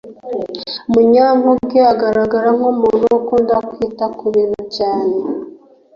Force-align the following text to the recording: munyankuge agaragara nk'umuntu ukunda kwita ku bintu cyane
munyankuge 0.91 1.79
agaragara 1.93 2.49
nk'umuntu 2.57 3.05
ukunda 3.19 3.55
kwita 3.69 4.05
ku 4.17 4.25
bintu 4.35 4.61
cyane 4.77 5.15